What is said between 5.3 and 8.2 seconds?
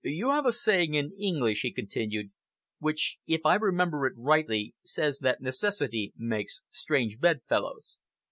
necessity makes strange bedfellows.